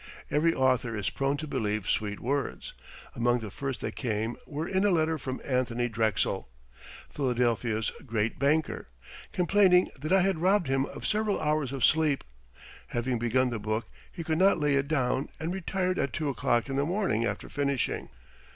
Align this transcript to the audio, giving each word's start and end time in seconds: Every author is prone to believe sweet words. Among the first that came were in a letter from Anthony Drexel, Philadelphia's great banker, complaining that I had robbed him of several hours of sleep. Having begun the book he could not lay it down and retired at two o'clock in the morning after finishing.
Every 0.31 0.51
author 0.51 0.95
is 0.95 1.11
prone 1.11 1.37
to 1.37 1.45
believe 1.47 1.87
sweet 1.87 2.19
words. 2.19 2.73
Among 3.15 3.37
the 3.37 3.51
first 3.51 3.81
that 3.81 3.95
came 3.95 4.35
were 4.47 4.67
in 4.67 4.83
a 4.83 4.89
letter 4.89 5.19
from 5.19 5.39
Anthony 5.45 5.87
Drexel, 5.87 6.49
Philadelphia's 7.11 7.91
great 8.07 8.39
banker, 8.39 8.87
complaining 9.31 9.91
that 9.99 10.11
I 10.11 10.21
had 10.21 10.39
robbed 10.41 10.65
him 10.65 10.87
of 10.87 11.05
several 11.05 11.39
hours 11.39 11.71
of 11.71 11.85
sleep. 11.85 12.23
Having 12.87 13.19
begun 13.19 13.51
the 13.51 13.59
book 13.59 13.89
he 14.11 14.23
could 14.23 14.39
not 14.39 14.57
lay 14.57 14.73
it 14.73 14.87
down 14.87 15.29
and 15.39 15.53
retired 15.53 15.99
at 15.99 16.13
two 16.13 16.29
o'clock 16.29 16.67
in 16.67 16.77
the 16.77 16.83
morning 16.87 17.23
after 17.23 17.47
finishing. 17.47 18.09